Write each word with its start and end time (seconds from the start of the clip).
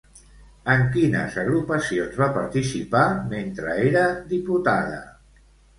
En 0.75 0.79
quines 0.95 1.37
agrupacions 1.43 2.17
va 2.23 2.31
participar 2.41 3.05
mentre 3.37 3.79
era 3.93 4.05
diputada? 4.35 5.01